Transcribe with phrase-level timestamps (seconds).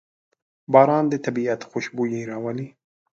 [0.73, 2.67] باران د طبیعت خوشبويي راولي.